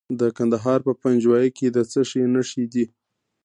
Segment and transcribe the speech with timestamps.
[0.19, 2.85] د کندهار په پنجوايي کې د څه شي نښې دي؟